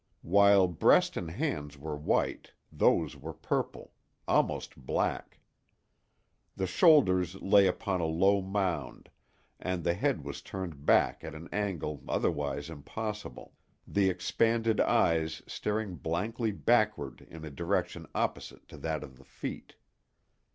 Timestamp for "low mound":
8.05-9.09